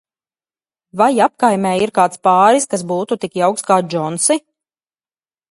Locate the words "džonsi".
3.93-4.41